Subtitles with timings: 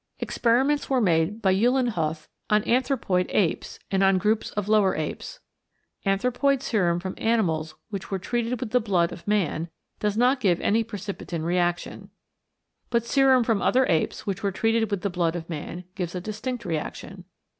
[0.17, 5.39] Experiments were made by Uhlenhuth on anthropoid apes, and on groups of lower apes.
[6.07, 9.69] Anthropoid serum from animals which were treated with the blood of man
[9.99, 12.09] does not give any precipitin reaction.
[12.89, 16.19] But serum from other apes which were treated with the blood of man gives a
[16.19, 17.25] distinct reaction.